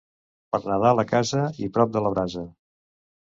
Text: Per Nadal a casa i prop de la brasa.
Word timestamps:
Per 0.53 0.59
Nadal 0.69 1.01
a 1.03 1.05
casa 1.11 1.43
i 1.65 1.69
prop 1.75 1.93
de 1.97 2.03
la 2.07 2.13
brasa. 2.17 2.45